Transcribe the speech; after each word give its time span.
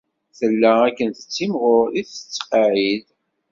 Tella 0.37 0.71
akken 0.87 1.09
tettimɣur 1.11 1.85
i 1.99 2.01
tettqeεεid. 2.09 3.05